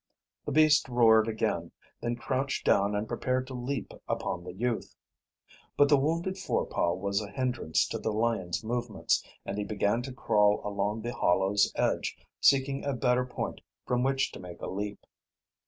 [0.47, 4.95] The beast roared again, then crouched down and prepared to leap upon the youth.
[5.77, 10.11] But the wounded forepaw was a hindrance to the lion's movements, and he began to
[10.11, 15.05] crawl along the hollow's edge, seeking a better point from which to make a leap.